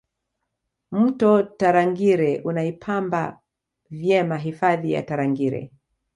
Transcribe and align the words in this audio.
mto 0.91 1.43
tarangire 1.43 2.39
unaipamba 2.41 3.39
vyema 3.89 4.37
hifadhi 4.37 4.91
ya 4.91 5.03
tarangire 5.03 5.71